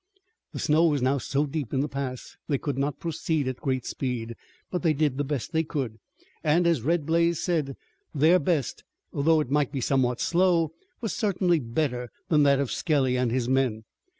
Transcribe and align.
The 0.51 0.57
snow 0.57 0.87
was 0.87 1.03
now 1.03 1.19
so 1.19 1.45
deep 1.45 1.75
in 1.75 1.81
the 1.81 1.87
pass 1.87 2.31
that 2.47 2.51
they 2.53 2.57
could 2.57 2.79
not 2.79 2.99
proceed 2.99 3.47
at 3.47 3.61
great 3.61 3.85
speed, 3.85 4.33
but 4.71 4.81
they 4.81 4.93
did 4.93 5.19
the 5.19 5.23
best 5.23 5.51
they 5.51 5.61
could, 5.63 5.99
and, 6.43 6.65
as 6.65 6.81
Red 6.81 7.05
Blaze 7.05 7.39
said, 7.39 7.75
their 8.11 8.39
best, 8.39 8.83
although 9.13 9.41
it 9.41 9.51
might 9.51 9.71
be 9.71 9.79
somewhat 9.79 10.19
slow, 10.19 10.71
was 11.01 11.13
certainly 11.13 11.59
better 11.59 12.09
than 12.29 12.41
that 12.41 12.57
of 12.59 12.71
Skelly 12.71 13.15
and 13.15 13.29
his 13.31 13.47
men. 13.47 13.83